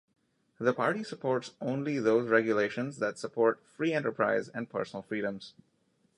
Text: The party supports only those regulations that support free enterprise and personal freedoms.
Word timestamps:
The 0.59 0.73
party 0.73 1.03
supports 1.03 1.51
only 1.61 1.99
those 1.99 2.27
regulations 2.27 2.97
that 2.97 3.19
support 3.19 3.61
free 3.75 3.93
enterprise 3.93 4.49
and 4.49 4.67
personal 4.67 5.03
freedoms. 5.03 5.53